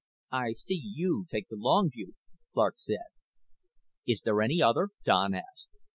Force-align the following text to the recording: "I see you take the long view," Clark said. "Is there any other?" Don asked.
"I 0.31 0.53
see 0.53 0.81
you 0.95 1.27
take 1.29 1.49
the 1.49 1.57
long 1.57 1.91
view," 1.91 2.15
Clark 2.53 2.79
said. 2.79 3.05
"Is 4.07 4.21
there 4.23 4.41
any 4.41 4.59
other?" 4.59 4.89
Don 5.05 5.35
asked. 5.35 5.69